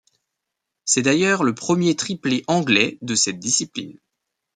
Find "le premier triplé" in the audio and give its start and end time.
1.43-2.43